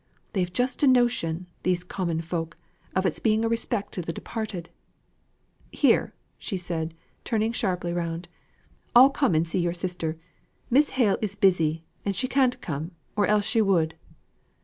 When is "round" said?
7.93-8.27